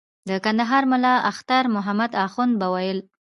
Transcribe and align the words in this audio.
د 0.29 0.31
کندهار 0.45 0.83
ملا 0.91 1.13
اختر 1.31 1.63
محمد 1.75 2.11
اخند 2.25 2.53
به 2.59 2.67
ویل. 2.73 2.99